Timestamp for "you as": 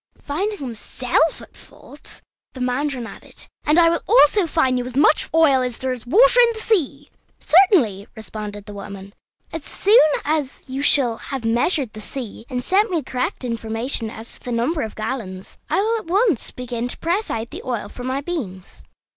4.79-4.95